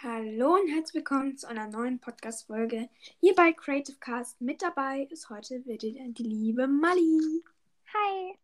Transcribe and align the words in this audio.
Hallo 0.00 0.54
und 0.54 0.68
herzlich 0.68 0.94
willkommen 0.94 1.36
zu 1.36 1.48
einer 1.48 1.66
neuen 1.66 1.98
Podcast-Folge 1.98 2.88
hier 3.18 3.34
bei 3.34 3.52
Creative 3.52 3.96
Cast. 3.98 4.40
Mit 4.40 4.62
dabei 4.62 5.08
ist 5.10 5.28
heute 5.28 5.64
wieder 5.64 5.76
die 5.76 6.22
liebe 6.22 6.68
Mali. 6.68 7.42
Hi. 7.92 8.38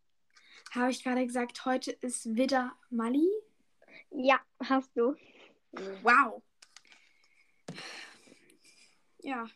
Habe 0.72 0.90
ich 0.90 1.04
gerade 1.04 1.24
gesagt, 1.24 1.64
heute 1.64 1.92
ist 1.92 2.34
wieder 2.34 2.76
Mali? 2.90 3.30
Ja, 4.10 4.40
hast 4.64 4.90
du. 4.96 5.14
Wow. 6.02 6.42
Ja. 9.22 9.46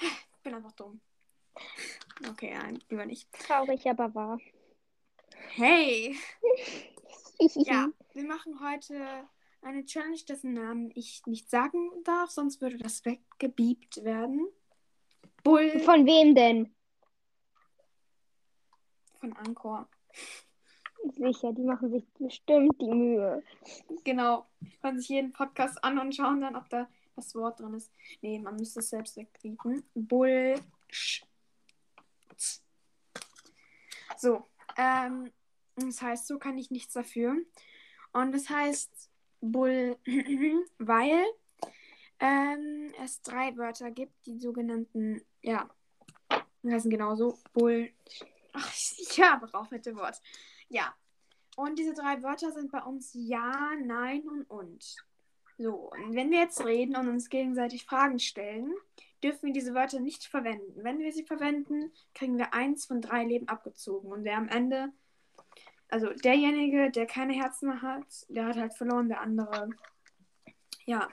Ich 0.00 0.42
bin 0.42 0.54
einfach 0.54 0.72
dumm. 0.72 1.02
Okay, 2.30 2.54
nein, 2.54 2.82
lieber 2.88 3.04
nicht. 3.04 3.30
Traurig, 3.30 3.86
aber 3.90 4.14
wahr. 4.14 4.40
Hey. 5.50 6.16
Ja, 7.38 7.90
wir 8.14 8.24
machen 8.24 8.58
heute 8.60 9.28
eine 9.62 9.84
Challenge, 9.84 10.20
dessen 10.28 10.54
Namen 10.54 10.90
ich 10.94 11.22
nicht 11.26 11.50
sagen 11.50 11.90
darf, 12.04 12.30
sonst 12.30 12.60
würde 12.60 12.78
das 12.78 13.04
weggebiebt 13.04 14.04
werden. 14.04 14.46
Bull 15.42 15.80
Von 15.80 16.06
wem 16.06 16.34
denn? 16.34 16.76
von 19.26 19.36
Anchor. 19.46 19.88
Sicher, 21.12 21.52
die 21.52 21.62
machen 21.62 21.90
sich 21.90 22.04
bestimmt 22.14 22.80
die 22.80 22.92
Mühe. 22.92 23.42
Genau. 24.04 24.46
Hören 24.82 24.98
sich 24.98 25.08
jeden 25.08 25.32
Podcast 25.32 25.82
an 25.84 25.98
und 25.98 26.14
schauen 26.14 26.40
dann, 26.40 26.56
ob 26.56 26.68
da 26.68 26.88
das 27.14 27.34
Wort 27.34 27.60
drin 27.60 27.74
ist. 27.74 27.92
Nee, 28.22 28.38
man 28.38 28.56
müsste 28.56 28.80
es 28.80 28.90
selbst 28.90 29.16
wegbiepen. 29.16 29.84
Bull. 29.94 30.60
So. 34.16 34.44
Ähm, 34.76 35.32
das 35.76 36.02
heißt, 36.02 36.26
so 36.26 36.38
kann 36.38 36.58
ich 36.58 36.70
nichts 36.70 36.94
dafür. 36.94 37.36
Und 38.12 38.32
das 38.32 38.48
heißt 38.48 39.10
Bull, 39.40 39.96
weil 40.78 41.24
ähm, 42.20 42.92
es 43.02 43.20
drei 43.22 43.56
Wörter 43.56 43.90
gibt, 43.90 44.14
die 44.26 44.38
sogenannten, 44.38 45.22
ja, 45.42 45.68
die 46.62 46.72
heißen 46.72 46.90
genauso 46.90 47.38
Bull. 47.52 47.90
Ach, 48.52 48.72
ich 48.72 49.22
auf 49.52 49.70
mit 49.70 49.86
dem 49.86 49.96
Wort. 49.96 50.20
Ja. 50.68 50.94
Und 51.56 51.78
diese 51.78 51.94
drei 51.94 52.22
Wörter 52.22 52.52
sind 52.52 52.70
bei 52.70 52.82
uns 52.82 53.10
Ja, 53.14 53.70
Nein 53.82 54.22
und 54.28 54.44
Und. 54.50 54.96
So, 55.58 55.90
und 55.90 56.14
wenn 56.14 56.30
wir 56.30 56.40
jetzt 56.40 56.64
reden 56.64 56.96
und 56.96 57.08
uns 57.08 57.30
gegenseitig 57.30 57.86
Fragen 57.86 58.18
stellen, 58.18 58.74
dürfen 59.22 59.46
wir 59.46 59.52
diese 59.54 59.74
Wörter 59.74 60.00
nicht 60.00 60.24
verwenden. 60.24 60.84
Wenn 60.84 60.98
wir 60.98 61.12
sie 61.12 61.24
verwenden, 61.24 61.92
kriegen 62.14 62.36
wir 62.36 62.52
eins 62.52 62.84
von 62.84 63.00
drei 63.00 63.24
Leben 63.24 63.48
abgezogen. 63.48 64.12
Und 64.12 64.24
wer 64.24 64.36
am 64.36 64.48
Ende, 64.48 64.92
also 65.88 66.12
derjenige, 66.12 66.90
der 66.90 67.06
keine 67.06 67.32
Herzen 67.34 67.68
mehr 67.68 67.82
hat, 67.82 68.26
der 68.28 68.46
hat 68.46 68.56
halt 68.56 68.74
verloren. 68.74 69.08
Der 69.08 69.20
andere, 69.20 69.70
ja, 70.84 71.08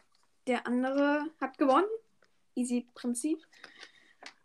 der 0.48 0.66
andere 0.68 1.26
hat 1.40 1.58
gewonnen. 1.58 1.88
Easy 2.56 2.88
Prinzip. 2.94 3.40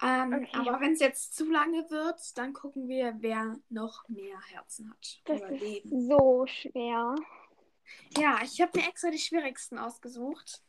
Ähm, 0.03 0.33
Okay. 0.33 0.49
Aber 0.53 0.81
wenn 0.81 0.93
es 0.93 1.01
jetzt 1.01 1.37
zu 1.37 1.51
lange 1.51 1.89
wird, 1.91 2.37
dann 2.39 2.53
gucken 2.53 2.89
wir, 2.89 3.15
wer 3.21 3.57
noch 3.69 4.09
mehr 4.09 4.41
Herzen 4.51 4.91
hat. 4.91 5.21
Das 5.25 5.41
ist 5.43 5.61
Leben. 5.61 6.09
so 6.09 6.45
schwer. 6.47 7.15
Ja, 8.17 8.39
ich 8.43 8.61
habe 8.61 8.79
mir 8.79 8.87
extra 8.89 9.11
die 9.11 9.19
schwierigsten 9.19 9.79
ausgesucht. 9.79 10.63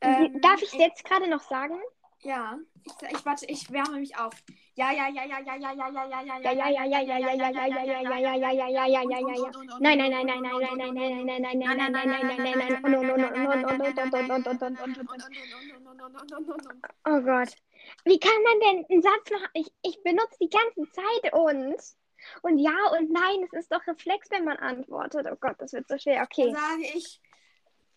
Ähm, 0.00 0.40
Darf 0.40 0.62
ich 0.62 0.72
jetzt 0.74 1.04
gerade 1.04 1.28
noch 1.28 1.42
sagen? 1.42 1.78
Ja, 2.26 2.58
ich, 2.84 2.92
ich 3.12 3.24
warte, 3.24 3.46
ich 3.46 3.70
wärme 3.70 4.00
mich 4.00 4.18
auf. 4.18 4.34
Ja, 4.74 4.90
ja, 4.90 5.06
ja, 5.08 5.24
ja, 5.24 5.38
ja, 5.38 5.54
ja, 5.54 5.72
ja, 5.72 5.84
ja, 5.84 6.02
ja, 6.10 6.24
ja, 6.24 6.40
Ja, 6.40 6.52
ja, 6.52 6.70
ja, 6.70 6.84
ja, 6.84 7.00
ja, 7.00 7.20
ja, 7.20 7.34
ja, 7.34 7.50
ja, 7.50 7.62
ja, 7.62 7.84
ja, 7.84 8.02
ja, 8.02 8.26
ja, 8.26 8.42
ja, 8.42 8.50
ja, 8.50 8.68
ja, 8.68 8.86
ja, 8.86 9.02
ja, 9.02 9.20
ja, 9.20 9.34
ja. 9.36 9.50
Nein, 9.78 9.98
nein, 9.98 10.10
nein, 10.10 10.26
nein, 10.26 10.42
nein, 10.42 10.76
nein, 10.76 10.94
nein, 10.94 11.24
nein, 11.24 11.42
nein, 11.42 11.58
nein, 11.58 11.58
nein, 11.60 11.78
nein, 11.78 11.92
nein, 11.92 12.10
nein, 12.10 12.26
nein, 12.26 12.42
nein, 12.42 12.58
nein. 12.58 12.84
Und, 12.84 12.94
und, 12.96 13.10
und, 13.10 13.24
und, 13.24 13.46
und, 13.46 13.64
und, 13.64 13.80
und, 13.80 14.18
und, 14.18 14.46
und, 14.46 14.46
und, 14.46 14.62
und, 16.32 16.48
und, 16.48 16.66
und. 16.66 16.82
Oh 17.04 17.20
Gott. 17.22 17.54
Wie 18.04 18.18
kann 18.18 18.42
man 18.42 18.60
denn 18.60 18.86
einen 18.90 19.02
Satz 19.02 19.30
machen? 19.30 19.48
Ich, 19.54 19.68
ich 19.82 20.02
benutze 20.02 20.36
die 20.40 20.50
ganze 20.50 20.90
Zeit 20.90 21.32
und. 21.32 21.76
Und 22.42 22.58
ja 22.58 22.76
und 22.98 23.12
nein, 23.12 23.44
es 23.44 23.52
ist 23.52 23.72
doch 23.72 23.86
Reflex, 23.86 24.30
wenn 24.32 24.44
man 24.44 24.56
antwortet. 24.56 25.28
Oh 25.30 25.36
Gott, 25.40 25.56
das 25.58 25.72
wird 25.72 25.86
so 25.86 25.96
schwer. 25.96 26.16
Dann 26.16 26.24
Okay. 26.24 26.52
sage 26.52 26.82
ich 26.96 27.20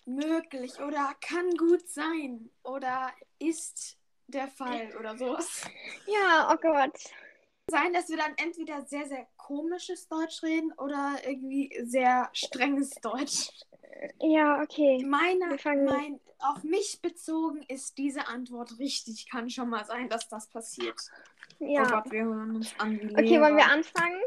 möglich 0.05 0.79
oder 0.79 1.13
kann 1.19 1.49
gut 1.57 1.87
sein 1.89 2.49
oder 2.63 3.11
ist 3.39 3.98
der 4.33 4.47
Fall 4.47 4.95
oder 4.97 5.17
sowas. 5.17 5.63
Ja, 6.07 6.49
oh 6.51 6.57
Gott. 6.61 6.97
Sein, 7.67 7.93
dass 7.93 8.09
wir 8.09 8.17
dann 8.17 8.33
entweder 8.37 8.83
sehr, 8.85 9.05
sehr 9.05 9.27
komisches 9.37 10.07
Deutsch 10.07 10.41
reden 10.41 10.71
oder 10.73 11.17
irgendwie 11.23 11.71
sehr 11.83 12.29
strenges 12.33 12.91
Deutsch. 12.95 13.49
Ja, 14.19 14.61
okay. 14.61 15.03
Meine, 15.05 15.57
mein, 15.63 16.19
auf 16.39 16.63
mich 16.63 16.99
bezogen 17.01 17.63
ist 17.67 17.97
diese 17.97 18.27
Antwort 18.27 18.79
richtig. 18.79 19.29
Kann 19.29 19.49
schon 19.49 19.69
mal 19.69 19.85
sein, 19.85 20.09
dass 20.09 20.27
das 20.29 20.47
passiert. 20.47 20.99
Oh 21.59 21.65
Ja. 21.67 21.83
Gott, 21.83 22.11
wir 22.11 22.23
hören 22.23 22.55
uns 22.55 22.73
an 22.79 22.95
Okay, 23.11 23.39
wollen 23.39 23.57
wir 23.57 23.65
anfangen? 23.65 24.21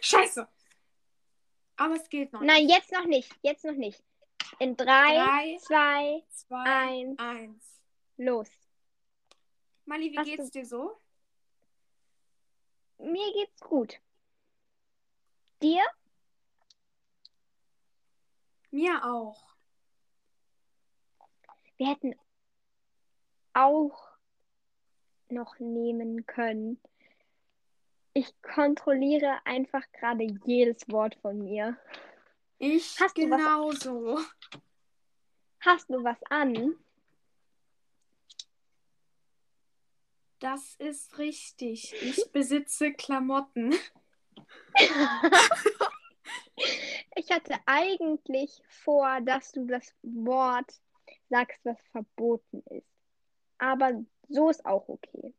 Scheiße! 0.00 0.48
Aber 1.76 1.96
es 1.96 2.08
geht 2.08 2.32
noch. 2.32 2.40
Nein, 2.40 2.68
jetzt 2.68 2.92
noch 2.92 3.04
nicht. 3.04 3.30
Jetzt 3.42 3.64
noch 3.64 3.74
nicht. 3.74 4.02
In 4.58 4.76
drei, 4.76 5.14
Drei, 5.16 5.58
zwei, 5.60 6.24
zwei, 6.30 6.64
eins, 6.64 7.18
eins. 7.18 7.80
los. 8.16 8.48
Mali, 9.86 10.12
wie 10.12 10.18
Hast 10.18 10.26
geht's 10.26 10.50
dir 10.50 10.64
so? 10.64 10.96
Mir 12.98 13.32
geht's 13.32 13.60
gut. 13.60 14.00
Dir? 15.62 15.82
Mir 18.70 19.04
auch. 19.04 19.54
Wir 21.76 21.88
hätten 21.88 22.14
auch 23.52 24.08
noch 25.28 25.58
nehmen 25.58 26.26
können. 26.26 26.80
Ich 28.12 28.40
kontrolliere 28.42 29.44
einfach 29.44 29.82
gerade 29.92 30.24
jedes 30.44 30.88
Wort 30.88 31.16
von 31.16 31.38
mir. 31.42 31.76
Ich 32.58 32.98
Hast 33.00 33.16
du 33.16 33.22
was- 33.30 33.38
genauso. 33.38 34.18
Hast 35.60 35.88
du 35.90 36.04
was 36.04 36.22
an? 36.30 36.74
Das 40.40 40.74
ist 40.76 41.16
richtig. 41.18 41.94
Ich 42.02 42.30
besitze 42.32 42.92
Klamotten. 42.92 43.74
Ich 47.16 47.30
hatte 47.30 47.58
eigentlich 47.66 48.62
vor, 48.68 49.20
dass 49.22 49.52
du 49.52 49.66
das 49.66 49.94
Wort 50.02 50.70
sagst, 51.30 51.58
was 51.64 51.78
verboten 51.92 52.62
ist. 52.70 52.86
Aber 53.58 54.04
so 54.28 54.50
ist 54.50 54.66
auch 54.66 54.88
okay. 54.88 55.34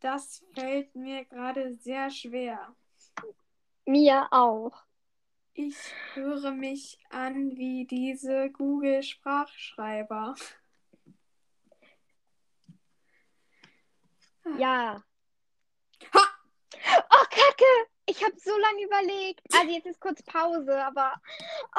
Das 0.00 0.44
fällt 0.54 0.94
mir 0.94 1.24
gerade 1.24 1.74
sehr 1.76 2.10
schwer. 2.10 2.76
Mir 3.86 4.26
auch. 4.32 4.72
Ich 5.54 5.76
höre 6.14 6.50
mich 6.50 6.98
an 7.10 7.56
wie 7.56 7.86
diese 7.86 8.50
Google-Sprachschreiber. 8.50 10.34
Ja. 14.58 15.02
Ha! 16.14 16.20
Oh, 17.10 17.24
Kacke! 17.30 17.64
Ich 18.08 18.22
habe 18.22 18.38
so 18.38 18.56
lange 18.58 18.84
überlegt. 18.84 19.40
Also 19.58 19.72
jetzt 19.72 19.86
ist 19.86 20.00
kurz 20.00 20.22
Pause, 20.22 20.84
aber 20.84 21.14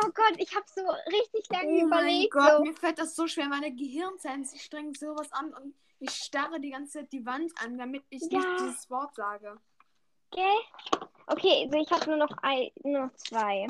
oh 0.03 0.09
Gott, 0.13 0.34
ich 0.38 0.53
habe 0.56 0.66
so 0.67 0.81
richtig 1.09 1.47
lange 1.50 1.84
Oh 1.84 1.85
überlegt. 1.88 2.31
Gott, 2.34 2.57
so. 2.57 2.63
mir 2.63 2.73
fällt 2.73 3.00
das 3.00 3.16
so 3.16 3.28
schwer. 3.28 3.47
Meine 3.47 3.73
Gehirnzellen 3.73 4.44
sie 4.44 4.59
strengen 4.59 4.94
sowas 4.94 5.31
an 5.31 5.53
und 5.53 5.73
ich 6.00 6.12
starre 6.12 6.59
die 6.59 6.72
ganze 6.72 7.00
Zeit 7.00 7.12
die 7.13 7.25
Wand 7.25 7.53
an, 7.63 7.78
damit 7.78 8.03
ich 8.09 8.23
Ja. 8.29 8.40
nicht 8.40 8.59
dieses 8.59 8.90
Wort 8.90 9.16
sage. 9.16 9.57
Okay. 10.32 10.58
Okay, 11.28 11.66
also 11.66 11.78
ich 11.80 11.92
habe 11.92 12.06
nur 12.10 12.18
noch 12.18 12.38
ein, 12.42 12.70
nur 12.84 13.08
noch 13.08 13.14
zwei. 13.16 13.68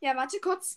Ja, 0.00 0.14
warte 0.16 0.38
kurz. 0.40 0.76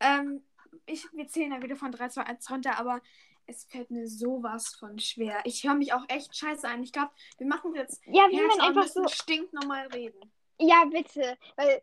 Ähm, 0.00 0.44
ich, 0.86 1.04
wir 1.12 1.26
zählen 1.28 1.50
dann 1.50 1.62
wieder 1.62 1.76
von 1.76 1.90
3, 1.92 2.08
2, 2.08 2.22
1 2.22 2.50
runter, 2.50 2.78
aber 2.78 3.00
es 3.46 3.64
fällt 3.64 3.90
mir 3.90 4.06
sowas 4.06 4.74
von 4.74 4.98
schwer. 5.00 5.40
Ich 5.44 5.64
höre 5.64 5.74
mich 5.74 5.92
auch 5.92 6.04
echt 6.08 6.36
scheiße 6.36 6.66
an. 6.68 6.82
Ich 6.82 6.92
glaube, 6.92 7.10
wir 7.38 7.46
machen 7.46 7.74
jetzt 7.74 8.00
Ja, 8.06 8.28
wie 8.30 8.36
Herz 8.38 8.56
man 8.56 8.68
einfach 8.68 8.86
so. 8.86 9.06
stinknormal 9.08 9.88
reden. 9.88 10.32
Ja, 10.58 10.84
bitte. 10.84 11.36
Weil, 11.56 11.82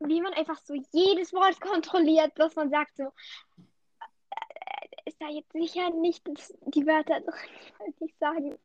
wie 0.00 0.20
man 0.22 0.32
einfach 0.32 0.58
so 0.64 0.74
jedes 0.92 1.32
Wort 1.34 1.60
kontrolliert, 1.60 2.32
was 2.36 2.54
man 2.56 2.70
sagt, 2.70 2.96
so. 2.96 3.04
äh, 3.04 4.86
Ist 5.04 5.20
da 5.20 5.28
jetzt 5.28 5.52
sicher 5.52 5.90
nicht 5.90 6.26
die 6.26 6.86
Wörter 6.86 7.20
drin, 7.20 7.34
die 7.66 7.78
wollte 7.78 8.04
ich 8.06 8.14
sagen. 8.18 8.58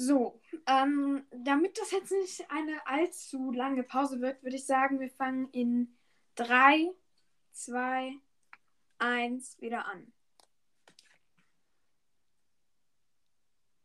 So, 0.00 0.40
ähm, 0.66 1.26
damit 1.30 1.76
das 1.76 1.90
jetzt 1.90 2.10
nicht 2.10 2.50
eine 2.50 2.86
allzu 2.86 3.52
lange 3.52 3.82
Pause 3.82 4.22
wird, 4.22 4.42
würde 4.42 4.56
ich 4.56 4.64
sagen, 4.64 4.98
wir 4.98 5.10
fangen 5.10 5.50
in 5.50 5.94
3, 6.36 6.90
2, 7.52 8.14
1 8.96 9.60
wieder 9.60 9.84
an. 9.84 10.10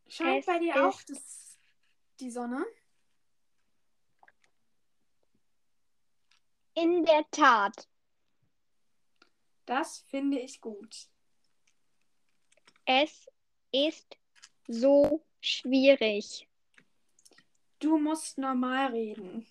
Scheint 0.07 0.39
Es 0.39 0.45
bei 0.45 0.59
dir 0.59 0.88
auch 0.88 1.01
das 1.01 1.59
die 2.21 2.31
Sonne? 2.31 2.65
In 6.75 7.03
der 7.03 7.29
Tat. 7.29 7.89
Das 9.65 10.00
finde 10.07 10.39
ich 10.39 10.62
gut. 10.62 11.09
Es 12.85 13.29
ist 13.73 14.17
so 14.65 15.25
schwierig. 15.45 16.47
Du 17.80 17.97
musst 17.97 18.38
normal 18.38 18.92
reden. 18.92 19.45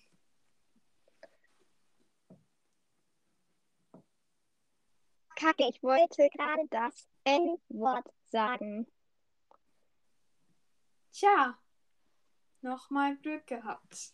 Kacke, 5.35 5.67
ich 5.69 5.83
wollte 5.83 6.29
gerade 6.29 6.67
das 6.69 7.07
N-Wort 7.23 8.07
sagen. 8.25 8.87
Tja, 11.11 11.57
nochmal 12.61 13.17
Glück 13.17 13.45
gehabt. 13.47 14.13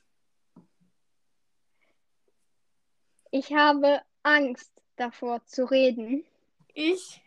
Ich 3.32 3.54
habe 3.54 4.02
Angst 4.24 4.84
davor 4.98 5.46
zu 5.46 5.66
reden. 5.66 6.26
Ich 6.74 7.22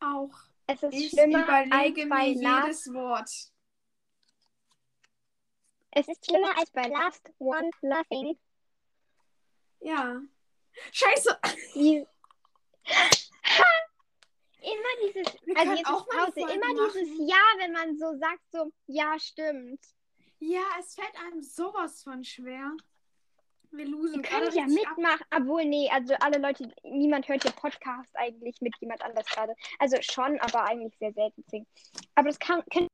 auch. 0.00 0.34
Es 0.66 0.82
ist 0.82 0.94
Ich 0.94 1.10
schlimmer 1.10 1.42
überlege 1.44 2.02
als 2.02 2.08
bei 2.08 2.34
mir 2.34 2.62
jedes 2.62 2.92
Wort. 2.92 3.30
Es 5.98 6.06
ist 6.06 6.24
schlimmer 6.26 6.56
als 6.56 6.70
bei 6.70 6.86
Last 6.86 7.28
One 7.38 7.70
Laughing. 7.80 8.38
Ja. 9.80 10.20
Scheiße! 10.92 11.36
Die... 11.74 12.06
immer 14.60 14.92
dieses, 15.02 15.26
Wir 15.44 15.58
also 15.58 15.72
jetzt 15.72 15.86
auch 15.88 16.06
Pause, 16.08 16.40
immer 16.40 16.86
dieses 16.86 17.08
machen. 17.08 17.28
Ja, 17.28 17.42
wenn 17.58 17.72
man 17.72 17.98
so 17.98 18.16
sagt, 18.16 18.42
so, 18.52 18.72
ja, 18.86 19.18
stimmt. 19.18 19.80
Ja, 20.38 20.62
es 20.78 20.94
fällt 20.94 21.16
einem 21.26 21.42
sowas 21.42 22.04
von 22.04 22.22
schwer. 22.22 22.76
Wir 23.72 23.86
losen 23.86 24.14
Ihr 24.14 24.22
könnt 24.22 24.54
ja 24.54 24.62
richtig 24.64 24.86
ab. 24.86 24.96
mitmachen, 24.96 25.26
obwohl, 25.34 25.64
nee, 25.64 25.90
also 25.90 26.14
alle 26.20 26.38
Leute, 26.38 26.72
niemand 26.84 27.26
hört 27.28 27.42
ja 27.44 27.50
Podcast 27.50 28.16
eigentlich 28.16 28.60
mit 28.60 28.74
jemand 28.80 29.02
anders 29.02 29.26
gerade. 29.26 29.56
Also 29.80 29.96
schon, 30.00 30.38
aber 30.38 30.62
eigentlich 30.64 30.96
sehr 30.98 31.12
selten. 31.12 31.42
deswegen. 31.44 31.66
Aber 32.14 32.28
das 32.28 32.38
kann, 32.38 32.62
können. 32.72 32.86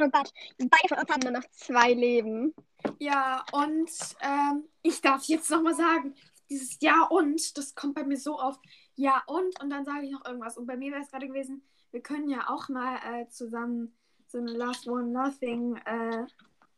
Oh 0.00 0.08
Gott, 0.10 0.32
beide 0.58 0.88
von 0.88 0.98
uns 0.98 1.10
haben 1.10 1.22
nur 1.22 1.32
noch 1.32 1.50
zwei 1.50 1.92
Leben. 1.92 2.54
Ja, 2.98 3.44
und 3.52 3.90
ähm, 4.20 4.64
ich 4.82 5.00
darf 5.00 5.24
jetzt 5.24 5.50
nochmal 5.50 5.74
sagen, 5.74 6.14
dieses 6.50 6.78
Ja 6.80 7.06
und, 7.10 7.58
das 7.58 7.74
kommt 7.74 7.94
bei 7.94 8.04
mir 8.04 8.16
so 8.16 8.38
oft. 8.38 8.60
Ja 8.94 9.22
und, 9.26 9.60
und 9.60 9.70
dann 9.70 9.84
sage 9.84 10.06
ich 10.06 10.12
noch 10.12 10.24
irgendwas. 10.24 10.56
Und 10.56 10.66
bei 10.66 10.76
mir 10.76 10.92
wäre 10.92 11.02
es 11.02 11.10
gerade 11.10 11.26
gewesen, 11.26 11.62
wir 11.90 12.00
können 12.00 12.28
ja 12.28 12.48
auch 12.48 12.68
mal 12.68 12.96
äh, 12.96 13.28
zusammen 13.28 13.96
so 14.26 14.38
eine 14.38 14.52
Last 14.52 14.86
One 14.88 15.08
Nothing 15.08 15.76
äh, 15.84 16.26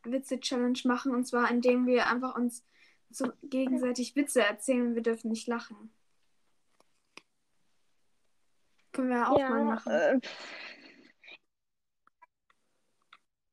Witze-Challenge 0.04 0.78
machen. 0.84 1.14
Und 1.14 1.26
zwar, 1.26 1.50
indem 1.50 1.86
wir 1.86 2.06
einfach 2.06 2.36
uns 2.36 2.64
so 3.10 3.32
gegenseitig 3.42 4.14
Witze 4.16 4.42
erzählen. 4.42 4.94
Wir 4.94 5.02
dürfen 5.02 5.30
nicht 5.30 5.46
lachen. 5.46 5.92
Können 8.92 9.08
wir 9.08 9.16
ja 9.16 9.28
auch 9.28 9.38
mal 9.38 9.64
machen. 9.64 9.92
Äh, 9.92 10.20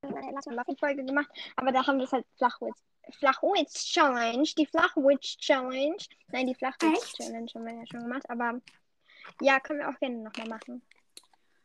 Lass 0.02 0.46
mal 0.46 0.58
eine 0.58 0.76
Folge 0.76 1.04
gemacht, 1.04 1.28
aber 1.56 1.72
da 1.72 1.86
haben 1.86 1.98
wir 1.98 2.04
es 2.04 2.12
halt 2.12 2.26
Flachwitz. 2.36 2.84
Flachwitz 3.18 3.84
Challenge, 3.86 4.48
die 4.56 4.66
Flachwitz 4.66 5.36
Challenge. 5.38 5.96
Nein, 6.28 6.46
die 6.46 6.54
Flachwitz? 6.54 7.14
Challenge 7.14 7.50
haben 7.54 7.64
wir 7.64 7.74
ja 7.74 7.86
schon 7.86 8.00
gemacht, 8.00 8.28
aber 8.28 8.60
ja, 9.40 9.60
können 9.60 9.80
wir 9.80 9.88
auch 9.88 9.98
gerne 9.98 10.18
nochmal 10.18 10.48
machen. 10.48 10.82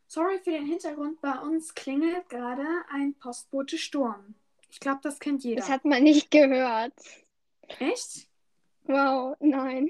Sorry 0.07 0.39
für 0.39 0.51
den 0.51 0.65
Hintergrund. 0.65 1.21
Bei 1.21 1.39
uns 1.39 1.73
klingelt 1.73 2.29
gerade 2.29 2.65
ein 2.91 3.15
Postbote 3.15 3.77
Sturm. 3.77 4.35
Ich 4.69 4.79
glaube, 4.79 4.99
das 5.03 5.19
kennt 5.19 5.43
jeder. 5.43 5.61
Das 5.61 5.69
hat 5.69 5.85
man 5.85 6.03
nicht 6.03 6.31
gehört. 6.31 6.93
Echt? 7.79 8.27
Wow, 8.83 9.35
nein. 9.39 9.89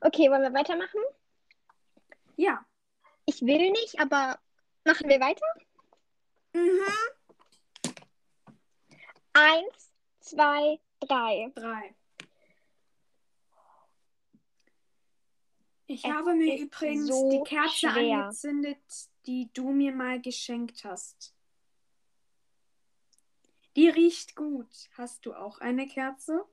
Okay, 0.00 0.30
wollen 0.30 0.42
wir 0.42 0.52
weitermachen? 0.52 1.00
Ja. 2.36 2.64
Ich 3.26 3.42
will 3.42 3.70
nicht, 3.70 4.00
aber 4.00 4.38
machen 4.84 5.08
wir 5.08 5.20
weiter? 5.20 5.46
Mhm. 6.52 6.80
Eins, 9.38 9.92
zwei, 10.20 10.80
drei. 10.98 11.52
Drei. 11.54 11.94
Ich 15.86 16.04
Es 16.04 16.10
habe 16.10 16.34
mir 16.34 16.58
übrigens 16.58 17.06
so 17.06 17.30
die 17.30 17.42
Kerze 17.48 17.90
schwer. 17.90 18.24
angezündet, 18.24 18.82
die 19.26 19.48
du 19.52 19.70
mir 19.70 19.92
mal 19.94 20.20
geschenkt 20.20 20.84
hast. 20.84 21.34
Die 23.76 23.88
riecht 23.88 24.34
gut. 24.34 24.90
Hast 24.94 25.24
du 25.24 25.34
auch 25.34 25.60
eine 25.60 25.86
Kerze? 25.86 26.44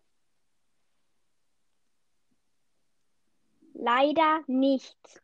Leider 3.73 4.43
nicht. 4.47 5.23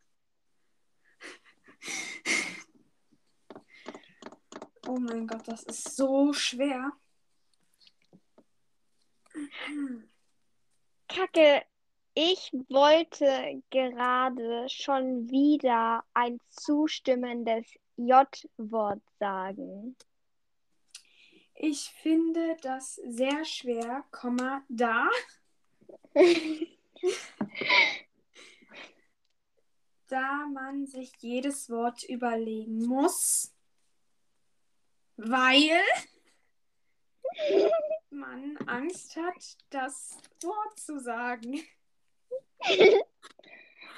Oh 4.88 4.98
mein 5.00 5.28
Gott, 5.28 5.48
das 5.48 5.64
ist 5.64 5.96
so 5.96 6.34
schwer. 6.34 6.92
Kacke, 11.08 11.64
ich 12.14 12.52
wollte 12.70 13.62
gerade 13.70 14.68
schon 14.70 15.30
wieder 15.30 16.04
ein 16.14 16.40
zustimmendes 16.50 17.66
J-Wort 17.96 19.02
sagen. 19.20 19.96
Ich 21.56 21.90
finde 22.02 22.58
das 22.62 22.96
sehr 22.96 23.46
schwer, 23.46 24.04
Komma, 24.12 24.64
da. 24.68 25.10
da 30.08 30.48
man 30.54 30.86
sich 30.88 31.14
jedes 31.20 31.70
Wort 31.70 32.04
überlegen 32.04 32.86
muss, 32.86 33.54
weil 35.16 35.80
man 38.10 38.58
Angst 38.68 39.16
hat, 39.16 39.58
das 39.70 40.18
Wort 40.44 40.80
zu 40.80 41.00
sagen. 41.00 41.62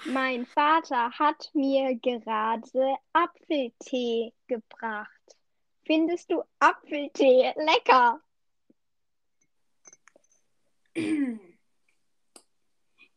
Mein 0.06 0.46
Vater 0.46 1.12
hat 1.12 1.50
mir 1.54 1.96
gerade 1.96 2.96
Apfeltee 3.14 4.34
gebracht. 4.48 5.10
Findest 5.86 6.32
du 6.32 6.44
Apfeltee 6.60 7.54
lecker? 7.56 8.22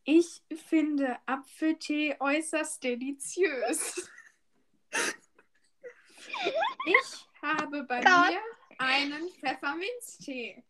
Ich 0.04 0.40
finde 0.68 1.18
Apfeltee 1.26 2.16
äußerst 2.20 2.82
deliziös. 2.82 4.08
Ich 6.86 7.28
habe 7.42 7.82
bei 7.84 8.00
Gott. 8.02 8.30
mir 8.30 8.55
einen 8.78 9.28
Pfefferminztee. 9.30 10.62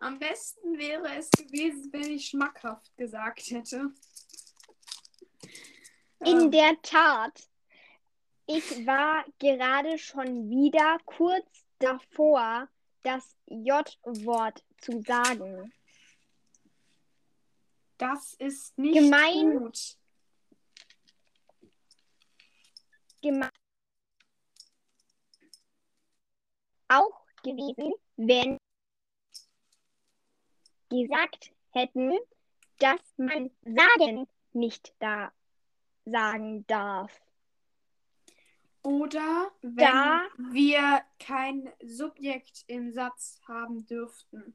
Am 0.00 0.18
besten 0.18 0.76
wäre 0.78 1.16
es 1.16 1.30
gewesen, 1.30 1.92
wenn 1.92 2.10
ich 2.12 2.26
schmackhaft 2.28 2.94
gesagt 2.96 3.40
hätte. 3.50 3.90
In 6.20 6.40
Ähm, 6.42 6.50
der 6.50 6.80
Tat. 6.82 7.48
Ich 8.46 8.86
war 8.86 9.24
gerade 9.38 9.96
schon 9.98 10.50
wieder 10.50 10.98
kurz 11.06 11.46
davor, 11.78 12.68
das 13.02 13.34
J-Wort 13.46 14.62
zu 14.80 15.00
sagen. 15.02 15.72
das 17.96 18.34
ist 18.34 18.76
nicht 18.76 18.94
Gemein. 18.98 19.58
gut. 19.58 19.96
Geme 23.24 23.48
auch 26.88 27.24
gewesen, 27.42 27.94
wenn 28.16 28.58
gesagt 30.90 31.52
hätten, 31.70 32.12
dass 32.78 33.00
man 33.16 33.50
sagen 33.64 34.28
nicht 34.52 34.94
da 34.98 35.32
sagen 36.04 36.66
darf. 36.66 37.18
Oder 38.82 39.50
wenn 39.62 39.78
Da- 39.78 40.28
wir 40.36 41.02
kein 41.18 41.72
Subjekt 41.82 42.64
im 42.66 42.92
Satz 42.92 43.40
haben 43.48 43.86
dürften. 43.86 44.54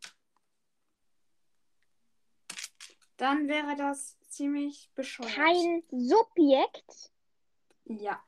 Dann 3.17 3.47
wäre 3.47 3.75
das 3.75 4.15
ziemlich 4.29 4.91
bescheuert. 4.93 5.33
Kein 5.33 5.83
Subjekt. 5.89 7.11
Ja. 7.85 8.23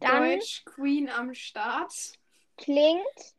Dann 0.00 0.38
Deutsch 0.38 0.64
Queen 0.64 1.08
am 1.08 1.34
Start. 1.34 1.92
klingt 2.56 3.34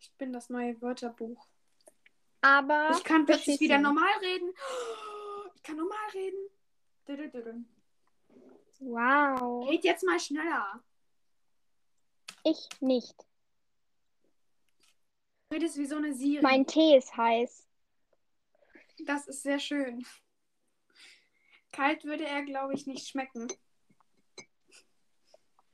Ich 0.00 0.12
bin 0.18 0.32
das 0.32 0.48
neue 0.48 0.80
Wörterbuch. 0.80 1.46
aber 2.40 2.90
Ich 2.96 3.04
kann 3.04 3.24
plötzlich 3.26 3.60
wieder 3.60 3.78
normal 3.78 4.12
reden. 4.20 4.52
Ich 5.54 5.62
kann 5.62 5.76
normal 5.76 6.08
reden. 6.14 6.48
Wow. 8.80 9.68
Red 9.68 9.84
jetzt 9.84 10.02
mal 10.02 10.18
schneller. 10.18 10.82
Ich 12.44 12.68
nicht. 12.80 13.14
Du 15.48 15.56
redest 15.56 15.76
wie 15.76 15.86
so 15.86 15.96
eine 15.96 16.14
Siri. 16.14 16.42
Mein 16.42 16.66
Tee 16.66 16.96
ist 16.96 17.16
heiß. 17.16 17.68
Das 19.04 19.28
ist 19.28 19.42
sehr 19.42 19.58
schön. 19.58 20.04
Kalt 21.70 22.04
würde 22.04 22.24
er, 22.24 22.42
glaube 22.42 22.74
ich, 22.74 22.86
nicht 22.86 23.08
schmecken. 23.08 23.48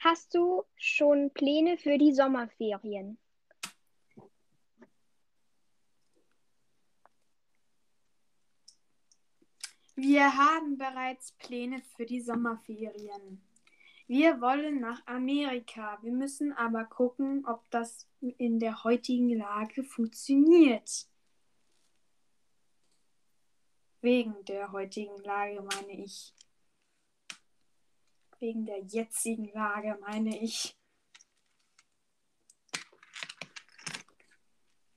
Hast 0.01 0.35
du 0.35 0.63
schon 0.77 1.33
Pläne 1.33 1.77
für 1.77 1.99
die 1.99 2.13
Sommerferien? 2.13 3.19
Wir 9.97 10.37
haben 10.37 10.79
bereits 10.79 11.33
Pläne 11.33 11.83
für 11.97 12.07
die 12.07 12.21
Sommerferien. 12.21 13.43
Wir 14.07 14.41
wollen 14.41 14.79
nach 14.79 15.05
Amerika. 15.07 15.99
Wir 16.03 16.13
müssen 16.13 16.53
aber 16.53 16.85
gucken, 16.85 17.45
ob 17.45 17.69
das 17.71 18.07
in 18.21 18.61
der 18.61 18.85
heutigen 18.85 19.37
Lage 19.37 19.83
funktioniert. 19.83 21.09
Wegen 24.01 24.45
der 24.45 24.71
heutigen 24.71 25.19
Lage 25.25 25.61
meine 25.61 26.05
ich. 26.05 26.33
Wegen 28.41 28.67
der 28.67 28.81
jetzigen 28.85 29.53
Lage 29.53 29.99
meine 30.01 30.41
ich. 30.41 30.77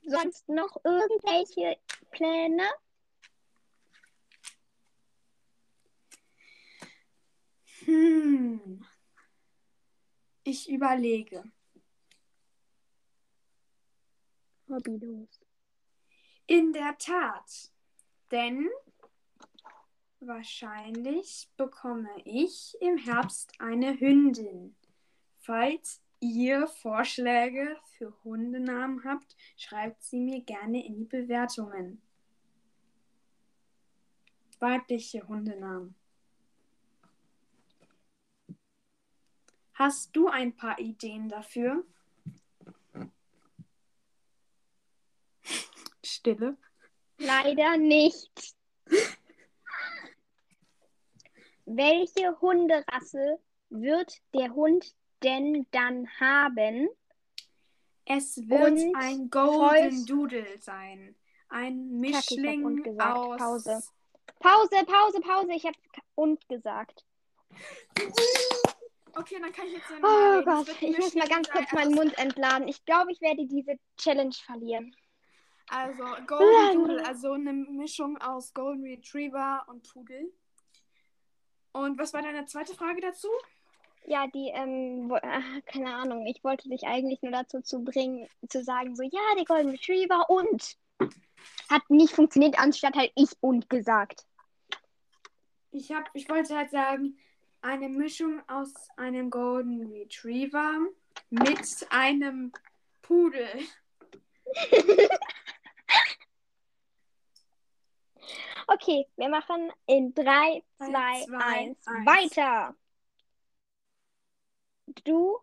Sonst 0.04 0.48
noch 0.48 0.76
irgendwelche 0.84 1.78
Pläne? 2.10 2.68
Hm. 7.84 8.84
Ich 10.44 10.68
überlege. 10.68 11.44
Hobbylos. 14.68 15.40
In 16.46 16.72
der 16.72 16.96
Tat. 16.98 17.72
Denn 18.30 18.68
wahrscheinlich 20.26 21.48
bekomme 21.56 22.10
ich 22.24 22.76
im 22.80 22.96
Herbst 22.96 23.52
eine 23.58 23.98
Hündin. 23.98 24.74
Falls 25.38 26.00
ihr 26.20 26.66
Vorschläge 26.68 27.76
für 27.96 28.12
Hundenamen 28.22 29.04
habt, 29.04 29.36
schreibt 29.56 30.02
sie 30.02 30.20
mir 30.20 30.40
gerne 30.40 30.84
in 30.84 30.96
die 30.96 31.04
Bewertungen. 31.04 32.00
Weibliche 34.60 35.26
Hundenamen. 35.26 35.94
Hast 39.74 40.14
du 40.14 40.28
ein 40.28 40.54
paar 40.54 40.78
Ideen 40.78 41.28
dafür? 41.28 41.84
Stille. 46.04 46.56
Leider 47.18 47.76
nicht. 47.78 48.54
Welche 51.76 52.40
Hunderasse 52.40 53.38
wird 53.70 54.12
der 54.34 54.54
Hund 54.54 54.94
denn 55.22 55.66
dann 55.70 56.08
haben? 56.20 56.88
Es 58.04 58.36
wird 58.48 58.72
Und 58.72 58.96
ein 58.96 59.30
Golden 59.30 60.04
Doodle 60.06 60.58
sein. 60.60 61.14
Ein 61.48 61.88
Kack, 62.02 62.30
Mischling 62.30 62.82
gesagt. 62.82 63.16
aus. 63.16 63.38
Pause. 63.38 63.82
Pause, 64.40 64.84
Pause, 64.86 65.20
Pause. 65.20 65.52
Ich 65.52 65.64
habe 65.64 65.76
und 66.14 66.48
gesagt. 66.48 67.04
Okay, 69.14 69.36
dann 69.38 69.52
kann 69.52 69.66
ich 69.66 69.74
jetzt 69.74 69.90
ja 69.90 69.96
Oh 69.98 70.42
Gott, 70.42 70.74
ich 70.80 70.96
muss 70.98 71.14
mal 71.14 71.28
ganz 71.28 71.50
kurz 71.50 71.70
meinen 71.72 71.92
aus- 71.92 71.96
Mund 71.96 72.18
entladen. 72.18 72.66
Ich 72.66 72.82
glaube, 72.86 73.12
ich 73.12 73.20
werde 73.20 73.46
diese 73.46 73.78
Challenge 73.98 74.32
verlieren. 74.46 74.96
Also 75.68 76.02
Golden 76.26 76.78
Doodle, 76.78 77.06
also 77.06 77.32
eine 77.32 77.52
Mischung 77.52 78.16
aus 78.18 78.54
Golden 78.54 78.84
Retriever 78.84 79.64
und 79.68 79.86
Pudel. 79.92 80.32
Und 81.72 81.98
was 81.98 82.12
war 82.12 82.22
deine 82.22 82.46
zweite 82.46 82.74
Frage 82.74 83.00
dazu? 83.00 83.28
Ja, 84.06 84.26
die, 84.26 84.50
ähm, 84.52 85.12
ah, 85.22 85.60
keine 85.64 85.94
Ahnung. 85.94 86.26
Ich 86.26 86.42
wollte 86.42 86.68
dich 86.68 86.84
eigentlich 86.84 87.22
nur 87.22 87.32
dazu 87.32 87.60
zu 87.60 87.84
bringen, 87.84 88.28
zu 88.48 88.62
sagen, 88.62 88.96
so, 88.96 89.02
ja, 89.02 89.20
der 89.36 89.44
Golden 89.44 89.70
Retriever 89.70 90.28
und. 90.28 90.76
Hat 91.68 91.82
nicht 91.88 92.14
funktioniert, 92.14 92.58
anstatt 92.58 92.94
halt 92.94 93.12
ich 93.16 93.30
und 93.40 93.68
gesagt. 93.68 94.26
Ich 95.72 95.90
hab, 95.90 96.08
ich 96.14 96.28
wollte 96.28 96.56
halt 96.56 96.70
sagen, 96.70 97.18
eine 97.62 97.88
Mischung 97.88 98.42
aus 98.48 98.72
einem 98.96 99.30
Golden 99.30 99.90
Retriever 99.90 100.86
mit 101.30 101.86
einem 101.90 102.52
Pudel. 103.00 103.48
Okay, 108.82 109.06
wir 109.14 109.28
machen 109.28 109.70
in 109.86 110.12
3, 110.12 110.64
Drei, 110.76 110.88
2, 110.88 111.24
zwei, 111.26 111.38
1 111.38 111.86
eins. 111.86 112.04
weiter. 112.04 112.76
Du 115.04 115.38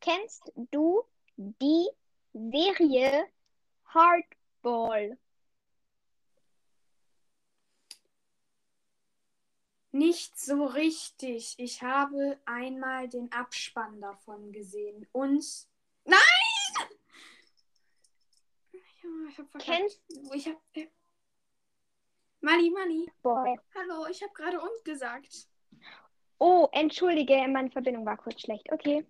kennst 0.00 0.52
du 0.54 1.02
die 1.36 1.88
Serie 2.32 3.26
Hardball? 3.86 5.18
Nicht 9.90 10.38
so 10.38 10.66
richtig. 10.66 11.56
Ich 11.58 11.82
habe 11.82 12.38
einmal 12.44 13.08
den 13.08 13.32
Abspann 13.32 14.00
davon 14.00 14.52
gesehen. 14.52 15.08
Und. 15.10 15.66
Nein! 16.04 16.20
Ich 18.70 19.36
hab 19.36 19.50
verkackt. 19.50 19.64
Kennst 19.64 20.00
Ich 20.32 20.46
hab. 20.46 20.99
Mali, 22.40 22.70
Mali. 22.70 23.10
Boy. 23.22 23.58
Hallo, 23.74 24.06
ich 24.10 24.22
habe 24.22 24.32
gerade 24.32 24.60
und 24.60 24.84
gesagt. 24.84 25.46
Oh, 26.38 26.68
entschuldige, 26.72 27.46
meine 27.48 27.70
Verbindung 27.70 28.06
war 28.06 28.16
kurz 28.16 28.40
schlecht. 28.40 28.72
Okay. 28.72 29.06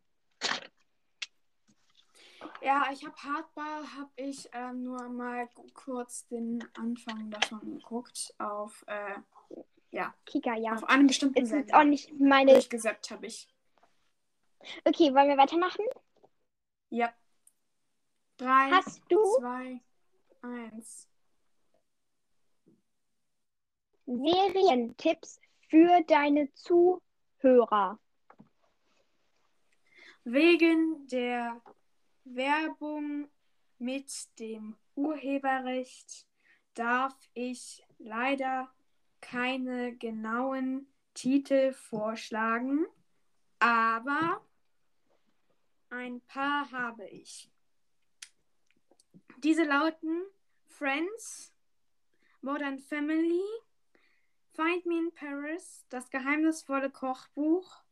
Ja, 2.62 2.88
ich 2.92 3.04
habe 3.06 3.16
Hardball, 3.16 3.84
habe 3.96 4.10
ich 4.16 4.48
ähm, 4.52 4.82
nur 4.82 5.08
mal 5.08 5.48
kurz 5.74 6.26
den 6.26 6.62
Anfang 6.76 7.30
davon 7.30 7.78
geguckt. 7.78 8.34
Auf, 8.38 8.84
äh, 8.88 9.20
Kika, 10.26 10.56
ja. 10.56 10.72
auf 10.72 10.84
einem 10.84 11.06
bestimmten 11.06 11.42
Ist 11.42 11.52
jetzt 11.52 11.68
Sender. 11.68 11.78
auch 11.78 11.84
nicht 11.84 12.12
meine. 12.18 12.52
Durchgesäppt 12.52 13.10
habe 13.10 13.26
ich. 13.26 13.48
Okay, 14.84 15.14
wollen 15.14 15.28
wir 15.28 15.38
weitermachen? 15.38 15.84
Ja. 16.90 17.12
Drei, 18.36 18.70
Hast 18.70 19.00
du 19.08 19.22
zwei, 19.38 19.80
eins. 20.42 21.09
Serientipps 24.10 25.40
für 25.68 26.02
deine 26.02 26.52
Zuhörer? 26.54 28.00
Wegen 30.24 31.06
der 31.06 31.62
Werbung 32.24 33.28
mit 33.78 34.10
dem 34.40 34.76
Urheberrecht 34.96 36.26
darf 36.74 37.14
ich 37.34 37.86
leider 37.98 38.68
keine 39.20 39.96
genauen 39.96 40.92
Titel 41.14 41.72
vorschlagen, 41.72 42.86
aber 43.60 44.44
ein 45.88 46.20
paar 46.22 46.68
habe 46.72 47.06
ich. 47.06 47.48
Diese 49.38 49.62
lauten 49.62 50.24
Friends, 50.66 51.54
Modern 52.40 52.80
Family, 52.80 53.44
Find 54.60 54.84
Me 54.84 54.98
in 54.98 55.14
Paris, 55.14 55.86
Das 55.88 56.10
geheimnisvolle 56.10 56.90
Kochbuch, 56.90 57.82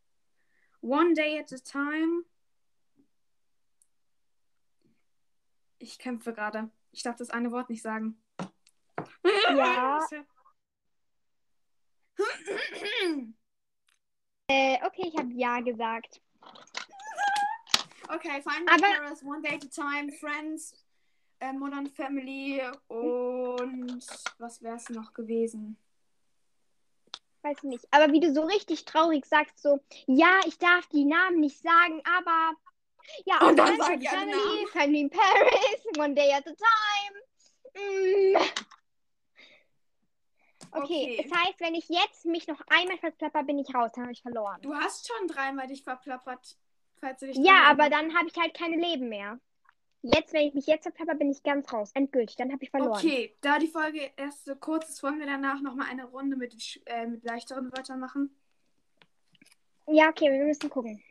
One 0.82 1.14
Day 1.14 1.40
at 1.40 1.50
a 1.50 1.56
Time. 1.56 2.24
Ich 5.78 5.98
kämpfe 5.98 6.34
gerade. 6.34 6.68
Ich 6.92 7.02
darf 7.02 7.16
das 7.16 7.30
eine 7.30 7.52
Wort 7.52 7.70
nicht 7.70 7.80
sagen. 7.82 8.22
Ja. 9.24 10.06
Äh, 14.50 14.78
okay, 14.86 15.10
ich 15.12 15.18
habe 15.18 15.30
ja 15.34 15.60
gesagt. 15.60 16.22
Okay, 18.08 18.40
Find 18.42 18.64
Me 18.64 18.74
in 18.74 18.80
Paris, 18.80 19.22
One 19.22 19.42
Day 19.42 19.56
at 19.56 19.64
a 19.64 19.68
Time, 19.68 20.10
Friends, 20.10 20.72
äh, 21.40 21.52
Modern 21.52 21.86
Family 21.86 22.62
und 22.88 24.06
was 24.38 24.62
wäre 24.62 24.76
es 24.76 24.88
noch 24.88 25.12
gewesen? 25.12 25.76
Weiß 27.48 27.62
nicht. 27.62 27.86
Aber 27.90 28.12
wie 28.12 28.20
du 28.20 28.32
so 28.34 28.42
richtig 28.42 28.84
traurig 28.84 29.24
sagst, 29.24 29.62
so, 29.62 29.80
ja, 30.06 30.40
ich 30.46 30.58
darf 30.58 30.86
die 30.88 31.04
Namen 31.04 31.40
nicht 31.40 31.60
sagen, 31.62 32.02
aber 32.18 32.52
ja, 33.24 33.40
Und 33.46 33.56
dann 33.56 33.78
sag 33.78 34.02
ich 34.02 34.08
Family, 34.08 34.32
Namen. 34.32 34.66
Family 34.72 35.00
in 35.00 35.10
Paris, 35.10 35.86
One 35.98 36.14
Day 36.14 36.30
at 36.32 36.46
a 36.46 36.52
Time. 36.52 37.18
Mm. 37.74 38.36
Okay, 40.72 41.16
Okay. 41.18 41.28
das 41.28 41.38
heißt, 41.38 41.60
wenn 41.60 41.74
ich 41.74 41.88
jetzt 41.88 42.26
mich 42.26 42.46
noch 42.46 42.60
einmal 42.68 42.98
verplapper, 42.98 43.42
bin 43.44 43.58
ich 43.58 43.74
raus, 43.74 43.90
dann 43.94 44.04
habe 44.04 44.12
ich 44.12 44.20
verloren. 44.20 44.60
Du 44.60 44.74
hast 44.74 45.08
schon 45.08 45.26
dreimal 45.28 45.66
dich 45.66 45.82
verplappert, 45.82 46.56
falls 47.00 47.20
du 47.20 47.26
dich 47.28 47.36
Ja, 47.38 47.64
aber 47.68 47.88
dann 47.88 48.14
habe 48.14 48.28
ich 48.28 48.36
halt 48.36 48.52
keine 48.52 48.76
Leben 48.76 49.08
mehr. 49.08 49.40
Jetzt, 50.02 50.32
wenn 50.32 50.46
ich 50.46 50.54
mich 50.54 50.66
jetzt 50.66 50.84
verplapper, 50.84 51.16
bin 51.16 51.30
ich 51.30 51.42
ganz 51.42 51.72
raus. 51.72 51.90
Endgültig, 51.94 52.36
dann 52.36 52.52
habe 52.52 52.62
ich 52.62 52.70
verloren. 52.70 52.98
Okay, 52.98 53.34
da 53.40 53.58
die 53.58 53.66
Folge 53.66 54.12
erst 54.16 54.44
so 54.44 54.54
kurz 54.54 54.88
ist, 54.90 55.02
wollen 55.02 55.18
wir 55.18 55.26
danach 55.26 55.60
nochmal 55.60 55.88
eine 55.90 56.04
Runde 56.04 56.36
mit, 56.36 56.80
äh, 56.86 57.06
mit 57.06 57.24
leichteren 57.24 57.72
Wörtern 57.72 57.98
machen. 57.98 58.30
Ja, 59.88 60.08
okay, 60.10 60.30
wir 60.30 60.44
müssen 60.44 60.70
gucken. 60.70 61.02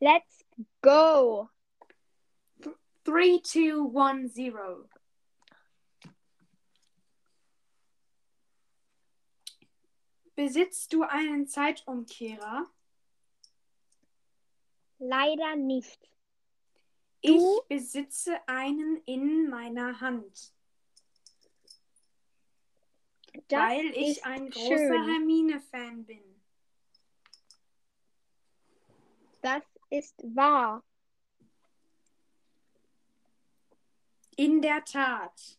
Let's 0.00 0.44
go. 0.82 1.48
3, 3.04 3.40
2, 3.42 4.10
1, 4.10 4.36
0. 4.36 4.88
Besitzt 10.34 10.92
du 10.92 11.02
einen 11.02 11.46
Zeitumkehrer? 11.46 12.66
Leider 14.98 15.54
nicht. 15.56 16.09
Ich 17.22 17.42
besitze 17.68 18.36
einen 18.48 19.02
in 19.04 19.50
meiner 19.50 20.00
Hand, 20.00 20.54
Das 23.48 23.60
weil 23.60 23.86
ich 23.94 24.24
ein 24.24 24.48
großer 24.50 24.76
schön. 24.76 25.04
Hermine-Fan 25.10 26.04
bin. 26.06 26.22
Das 29.42 29.62
ist 29.90 30.22
wahr. 30.34 30.82
In 34.36 34.62
der 34.62 34.84
Tat. 34.84 35.58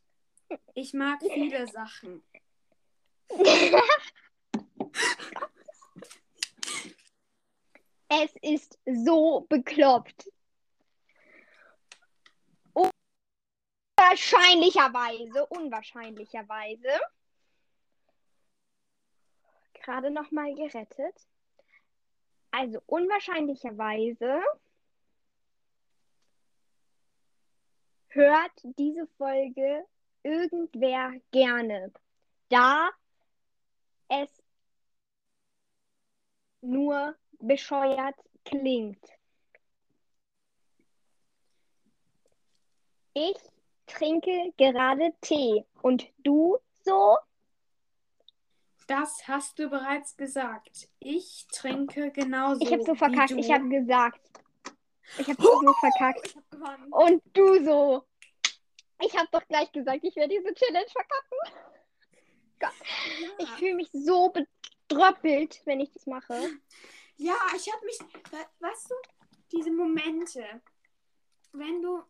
Ich 0.74 0.94
mag 0.94 1.20
viele 1.34 1.68
Sachen. 1.68 2.24
Es 8.10 8.36
ist 8.42 8.78
so 8.86 9.46
bekloppt. 9.48 10.28
Unwahrscheinlicherweise, 14.02 15.46
unwahrscheinlicherweise. 15.46 16.90
Gerade 19.74 20.10
noch 20.10 20.32
mal 20.32 20.56
gerettet. 20.56 21.28
Also 22.50 22.82
unwahrscheinlicherweise 22.88 24.42
hört 28.08 28.52
diese 28.64 29.06
Folge 29.18 29.86
irgendwer 30.24 31.14
gerne, 31.32 31.94
da 32.50 32.90
es 34.10 34.30
nur 36.62 37.16
bescheuert 37.40 38.16
klingt. 38.46 39.06
Ich 43.14 43.38
trinke 43.94 44.54
gerade 44.58 45.14
Tee. 45.22 45.66
Und 45.82 46.06
du 46.20 46.58
so? 46.84 47.18
Das 48.88 49.28
hast 49.28 49.58
du 49.60 49.70
bereits 49.70 50.18
gesagt. 50.18 50.90
Ich 51.00 51.48
trinke 51.54 52.12
genauso. 52.12 52.62
Ich 52.62 52.72
habe 52.72 52.84
so 52.86 52.96
verkackt. 52.96 53.32
Ich 53.32 53.52
habe 53.52 53.70
gesagt. 53.70 54.20
Ich 55.18 55.28
habe 55.30 55.42
so 55.42 55.74
verkackt. 55.80 56.26
Ich. 56.28 56.36
Und 56.92 57.22
du 57.34 57.64
so. 57.64 58.04
Ich 59.04 59.18
habe 59.18 59.28
doch 59.32 59.46
gleich 59.48 59.72
gesagt, 59.72 60.00
ich 60.04 60.16
werde 60.16 60.30
diese 60.38 60.54
Challenge 60.54 60.86
verkacken. 60.90 61.38
Ich 63.40 63.50
Ja. 63.50 63.56
fühle 63.58 63.76
mich 63.76 63.90
so 63.92 64.30
bedröppelt, 64.88 65.62
wenn 65.66 65.80
ich 65.80 65.92
das 65.92 66.06
mache. 66.06 66.36
Ja, 67.18 67.36
ich 67.56 67.72
habe 67.74 67.86
mich, 67.86 68.00
we- 68.32 68.48
weißt 68.68 68.92
du, 68.92 68.96
diese 69.52 69.72
Momente, 69.72 70.44
wenn 71.54 71.82
du 71.82 72.04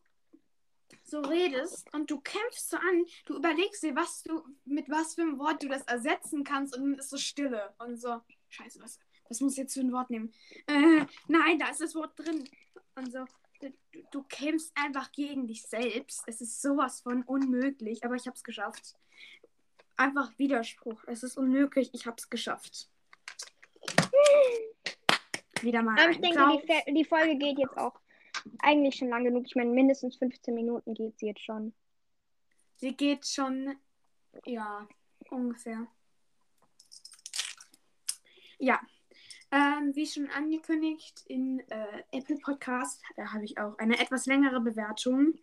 so 1.03 1.21
redest 1.21 1.93
und 1.93 2.09
du 2.09 2.19
kämpfst 2.19 2.69
so 2.69 2.77
an, 2.77 3.05
du 3.25 3.37
überlegst 3.37 3.83
dir, 3.83 3.95
was 3.95 4.23
du, 4.23 4.43
mit 4.65 4.89
was 4.89 5.15
für 5.15 5.21
einem 5.21 5.39
Wort 5.39 5.63
du 5.63 5.67
das 5.67 5.83
ersetzen 5.83 6.43
kannst 6.43 6.75
und 6.75 6.83
dann 6.83 6.99
ist 6.99 7.09
so 7.09 7.17
Stille 7.17 7.73
und 7.79 7.97
so, 7.97 8.21
scheiße, 8.49 8.81
was, 8.81 8.99
was 9.29 9.39
muss 9.41 9.53
ich 9.53 9.59
jetzt 9.59 9.73
für 9.73 9.81
ein 9.81 9.93
Wort 9.93 10.09
nehmen? 10.09 10.33
Äh, 10.67 11.05
nein, 11.27 11.59
da 11.59 11.69
ist 11.69 11.81
das 11.81 11.95
Wort 11.95 12.17
drin 12.17 12.47
und 12.95 13.11
so. 13.11 13.25
Du, 13.59 13.71
du 14.11 14.23
kämpfst 14.23 14.71
einfach 14.75 15.11
gegen 15.11 15.47
dich 15.47 15.63
selbst. 15.63 16.23
Es 16.25 16.41
ist 16.41 16.61
sowas 16.61 17.01
von 17.01 17.23
unmöglich, 17.23 18.03
aber 18.03 18.15
ich 18.15 18.25
habe 18.25 18.35
es 18.35 18.43
geschafft. 18.43 18.95
Einfach 19.97 20.31
Widerspruch. 20.37 21.03
Es 21.05 21.21
ist 21.21 21.37
unmöglich, 21.37 21.91
ich 21.93 22.07
habe 22.07 22.15
es 22.17 22.29
geschafft. 22.29 22.89
Wieder 25.61 25.83
mal 25.83 25.99
Aber 25.99 26.09
ich 26.09 26.19
denke, 26.19 26.61
die, 26.87 26.93
die 26.93 27.05
Folge 27.05 27.37
geht 27.37 27.59
jetzt 27.59 27.77
auch 27.77 28.00
eigentlich 28.59 28.95
schon 28.95 29.09
lang 29.09 29.23
genug. 29.23 29.45
Ich 29.45 29.55
meine, 29.55 29.71
mindestens 29.71 30.17
15 30.17 30.53
Minuten 30.53 30.93
geht 30.93 31.19
sie 31.19 31.27
jetzt 31.27 31.43
schon. 31.43 31.73
Sie 32.77 32.95
geht 32.95 33.27
schon, 33.27 33.75
ja, 34.45 34.87
ungefähr. 35.29 35.87
Ja, 38.57 38.79
ähm, 39.51 39.95
wie 39.95 40.07
schon 40.07 40.29
angekündigt 40.29 41.23
in 41.27 41.59
äh, 41.69 42.03
Apple 42.11 42.37
Podcast, 42.37 43.01
da 43.17 43.33
habe 43.33 43.43
ich 43.43 43.57
auch 43.57 43.77
eine 43.79 43.99
etwas 43.99 44.25
längere 44.25 44.61
Bewertung, 44.61 45.33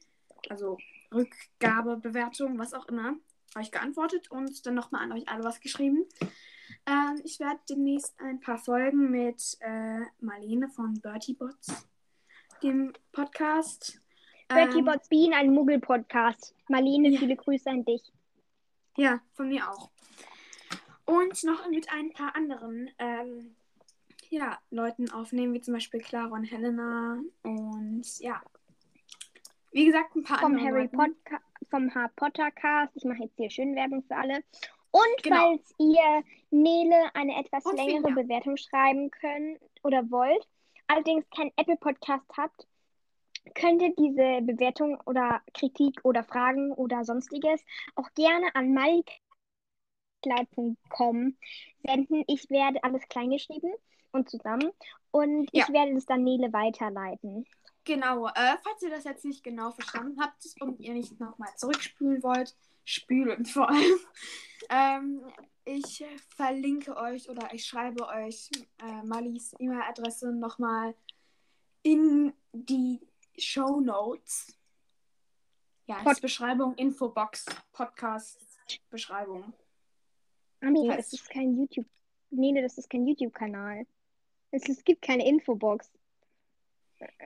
also 0.48 0.78
Rückgabebewertung, 1.12 2.58
was 2.58 2.74
auch 2.74 2.86
immer, 2.86 3.16
euch 3.56 3.70
geantwortet 3.70 4.30
und 4.30 4.64
dann 4.66 4.74
nochmal 4.74 5.02
an 5.02 5.12
euch 5.12 5.28
alle 5.28 5.44
was 5.44 5.60
geschrieben. 5.60 6.06
Ähm, 6.86 7.20
ich 7.24 7.38
werde 7.38 7.60
demnächst 7.68 8.18
ein 8.18 8.40
paar 8.40 8.58
Folgen 8.58 9.10
mit 9.10 9.58
äh, 9.60 10.00
Marlene 10.20 10.68
von 10.68 10.94
Bertie 11.00 11.34
Bots, 11.34 11.86
dem 12.62 12.92
Podcast. 13.12 14.00
Betty 14.48 14.78
ähm, 14.78 14.84
Bots 14.84 15.08
Bean, 15.08 15.32
ein 15.34 15.52
Muggel-Podcast. 15.52 16.54
Marlene, 16.68 17.10
Ja. 17.10 17.18
viele 17.20 17.36
Grüße 17.36 17.68
an 17.70 17.84
dich. 17.84 18.02
Ja, 18.96 19.20
von 19.34 19.48
mir 19.48 19.68
auch. 19.70 19.90
Und 21.04 21.42
noch 21.44 21.68
mit 21.68 21.90
ein 21.92 22.12
paar 22.12 22.34
anderen 22.34 22.90
ähm, 22.98 23.54
ja, 24.30 24.58
Leuten 24.70 25.10
aufnehmen, 25.10 25.54
wie 25.54 25.60
zum 25.60 25.74
Beispiel 25.74 26.00
Clara 26.00 26.34
und 26.34 26.44
Helena. 26.44 27.18
Und 27.42 28.18
ja. 28.20 28.42
Wie 29.72 29.84
gesagt, 29.86 30.16
ein 30.16 30.24
paar 30.24 30.38
Vom 30.40 30.52
andere 30.54 30.66
Harry. 30.66 30.88
Podca 30.88 31.40
vom 31.70 31.94
Harry 31.94 32.08
Potter 32.16 32.50
Cast. 32.50 32.96
Ich 32.96 33.04
mache 33.04 33.24
jetzt 33.24 33.36
hier 33.36 33.50
schön 33.50 33.74
Werbung 33.74 34.02
für 34.02 34.16
alle. 34.16 34.42
Und 34.90 35.22
Genau. 35.22 35.36
falls 35.36 35.74
ihr 35.78 36.24
Nele 36.50 37.10
eine 37.14 37.38
etwas 37.38 37.64
Und 37.66 37.76
längere. 37.76 38.12
Bewertung 38.12 38.56
schreiben 38.56 39.10
könnt 39.10 39.60
oder 39.82 40.10
wollt, 40.10 40.46
allerdings 40.88 41.24
kein 41.30 41.52
Apple 41.56 41.76
Podcast 41.76 42.26
habt, 42.36 42.66
könnt 43.54 43.80
ihr 43.80 43.94
diese 43.96 44.42
Bewertung 44.42 45.00
oder 45.06 45.40
Kritik 45.54 46.00
oder 46.04 46.24
Fragen 46.24 46.72
oder 46.72 47.04
sonstiges 47.04 47.62
auch 47.94 48.08
gerne 48.14 48.54
an 48.54 48.74
mike.com 50.24 51.36
senden. 51.86 52.24
Ich 52.26 52.50
werde 52.50 52.82
alles 52.82 53.08
kleingeschrieben 53.08 53.72
und 54.12 54.28
zusammen 54.28 54.70
und 55.10 55.48
Ja. 55.52 55.64
ich 55.66 55.72
werde 55.72 55.92
es 55.92 56.06
dann 56.06 56.24
Nele 56.24 56.52
weiterleiten. 56.52 57.46
Genau, 57.84 58.26
äh, 58.26 58.56
falls 58.62 58.82
ihr 58.82 58.90
das 58.90 59.04
jetzt 59.04 59.24
nicht 59.24 59.42
genau 59.42 59.70
verstanden 59.70 60.20
habt 60.20 60.44
und 60.60 60.78
ihr 60.80 60.92
nicht 60.92 61.18
nochmal 61.20 61.48
zurückspülen 61.56 62.22
wollt, 62.22 62.54
spülen 62.88 63.44
vor 63.54 63.68
allem. 63.68 63.98
Ähm, 64.70 65.22
ich 65.64 66.04
verlinke 66.34 66.96
euch 66.96 67.28
oder 67.28 67.52
ich 67.52 67.64
schreibe 67.66 68.06
euch 68.08 68.50
äh, 68.78 69.02
Malis 69.04 69.54
E-Mail-Adresse 69.58 70.32
nochmal 70.32 70.94
in 71.82 72.32
die 72.52 73.00
Show 73.36 73.80
Notes. 73.80 74.56
Ja, 75.86 75.96
Pod- 76.02 76.20
Beschreibung, 76.20 76.74
Infobox, 76.76 77.44
Podcast, 77.72 78.38
Beschreibung. 78.90 79.52
Ami, 80.60 80.88
das 80.88 81.12
ist 81.12 81.28
kein 81.30 81.54
YouTube. 81.54 81.86
Nele, 82.30 82.62
das 82.62 82.76
ist 82.78 82.90
kein 82.90 83.06
YouTube-Kanal. 83.06 83.86
Es, 84.50 84.68
es 84.68 84.82
gibt 84.84 85.02
keine 85.02 85.26
Infobox. 85.26 85.90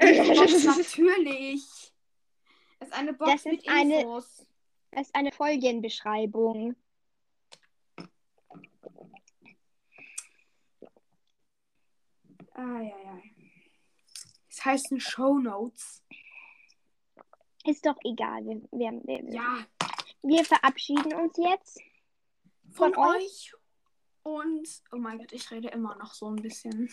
Infobox 0.01 0.65
natürlich. 0.65 1.93
Das 2.79 2.89
ist 2.89 2.95
eine 2.95 3.13
Box 3.15 3.31
Das 3.33 3.47
ist 3.47 3.53
mit 3.53 3.69
eine- 3.69 4.05
Das 4.93 5.07
ist 5.07 5.15
eine 5.15 5.33
Folgenbeschreibung. 5.33 6.77
Ah, 12.55 12.81
ja, 12.81 12.99
ja. 13.03 13.23
Es 14.51 14.63
heißen 14.63 15.01
Show 15.01 15.39
Notes. 15.39 16.03
Ist 17.65 17.87
doch 17.87 17.97
egal. 18.05 18.45
Wir, 18.45 18.61
wir, 18.71 19.01
wir, 19.05 19.33
Ja, 19.33 19.65
wir 20.23 20.45
verabschieden 20.45 21.15
uns 21.15 21.39
jetzt. 21.39 21.81
von, 22.71 22.93
Von 22.93 23.15
euch. 23.15 23.55
Und, 24.25 24.69
oh 24.93 24.99
mein 24.99 25.19
Gott, 25.19 25.33
ich 25.33 25.51
rede 25.51 25.69
immer 25.69 25.97
noch 25.97 26.13
so 26.13 26.29
ein 26.29 26.37
bisschen. 26.37 26.91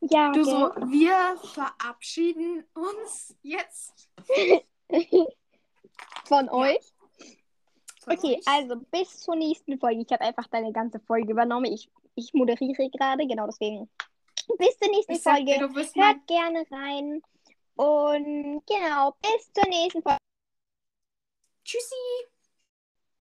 Ja, 0.00 0.32
Du 0.32 0.42
so, 0.42 0.66
okay. 0.66 0.80
wir 0.88 1.38
verabschieden 1.38 2.64
uns 2.74 3.36
jetzt. 3.42 4.10
Von 6.24 6.48
euch. 6.48 6.92
Von 8.00 8.14
Okay, 8.14 8.36
euch. 8.38 8.46
also 8.48 8.76
bis 8.90 9.20
zur 9.20 9.36
nächsten 9.36 9.78
Folge. 9.78 10.02
Ich 10.06 10.12
habe 10.12 10.24
einfach 10.24 10.46
deine 10.48 10.72
ganze 10.72 10.98
Folge 11.00 11.32
übernommen. 11.32 11.66
Ich, 11.66 11.90
ich 12.14 12.32
moderiere 12.34 12.90
gerade, 12.90 13.26
genau 13.26 13.46
deswegen. 13.46 13.88
Bis 14.58 14.76
zur 14.78 14.88
nächsten 14.88 15.12
Ich 15.12 15.22
Folge. 15.22 15.44
dir, 15.44 15.74
wirst 15.74 15.96
mein 15.96 16.16
Hört 16.16 16.26
gerne 16.26 16.66
rein. 16.70 17.22
Und 17.76 18.62
genau, 18.66 19.14
bis 19.22 19.52
zur 19.52 19.68
nächsten 19.68 20.02
Folge. 20.02 20.18
Tschüssi. 21.64 21.94